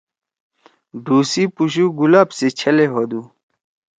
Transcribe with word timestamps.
ڈھوں 1.03 1.23
سی 1.31 1.43
پُشُو 1.55 1.85
گلاب 1.99 2.29
سی 2.37 2.47
چھلے 2.59 2.85
ہودُو۔ 2.93 3.21